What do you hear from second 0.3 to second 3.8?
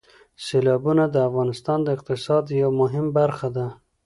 سیلابونه د افغانستان د اقتصاد یوه مهمه برخه ده.